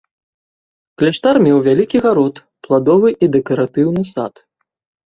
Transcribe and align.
Кляштар 1.01 1.35
меў 1.45 1.57
вялікі 1.69 1.97
гарод, 2.09 2.35
пладовы 2.67 3.09
і 3.23 3.35
дэкаратыўны 3.39 4.03
сад. 4.15 4.33